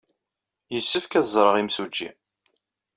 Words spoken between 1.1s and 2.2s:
ad ẓreɣ imsujji.